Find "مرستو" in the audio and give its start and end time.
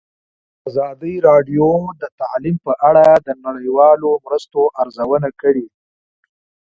4.25-4.61